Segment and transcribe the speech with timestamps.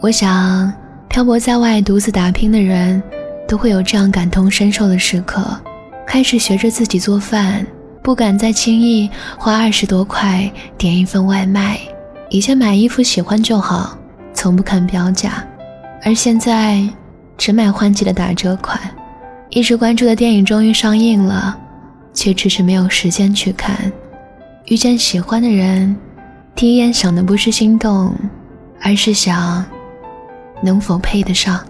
[0.00, 0.72] 我想，
[1.08, 3.02] 漂泊在外独自打拼的人，
[3.48, 5.44] 都会有这样感同身受的时刻：
[6.06, 7.66] 开始学着自己做饭，
[8.00, 11.78] 不敢再轻易花二十多块点一份外卖；
[12.30, 13.98] 以前买衣服喜欢就好，
[14.32, 15.30] 从不看标价；
[16.04, 16.80] 而现在，
[17.36, 18.78] 只买换季的打折款。
[19.50, 21.58] 一直关注的电影终于上映了，
[22.14, 23.76] 却迟迟没有时间去看。
[24.66, 25.96] 遇见喜欢的人，
[26.54, 28.14] 第一眼想的不是心动，
[28.80, 29.64] 而是想。
[30.62, 31.64] 能否配得上？